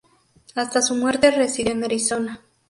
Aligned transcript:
Hasta 0.55 0.81
su 0.81 0.95
muerte 0.95 1.29
residió 1.29 1.73
en 1.73 1.83
Arizona. 1.83 2.41